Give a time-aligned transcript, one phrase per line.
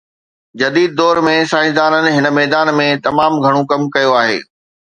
[0.61, 4.45] جديد دور ۾ سائنسدانن هن ميدان ۾ تمام گهڻو ڪم ڪيو آهي